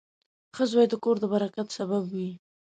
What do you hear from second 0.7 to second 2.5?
زوی د کور د برکت سبب وي.